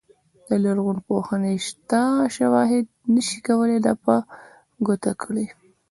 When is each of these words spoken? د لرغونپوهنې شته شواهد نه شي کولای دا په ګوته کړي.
د 0.47 0.49
لرغونپوهنې 0.63 1.55
شته 1.67 2.01
شواهد 2.35 2.85
نه 3.13 3.21
شي 3.27 3.39
کولای 3.47 3.79
دا 3.85 3.93
په 4.03 4.15
ګوته 4.85 5.11
کړي. 5.21 5.45